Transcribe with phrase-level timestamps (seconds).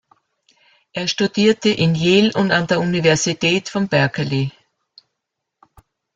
[0.93, 4.51] Er studierte in Yale und an der Universität von Berkeley.